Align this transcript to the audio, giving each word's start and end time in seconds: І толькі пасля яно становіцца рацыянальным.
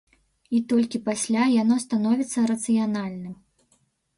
І 0.59 0.61
толькі 0.71 1.01
пасля 1.09 1.43
яно 1.61 1.77
становіцца 1.85 2.47
рацыянальным. 2.53 3.37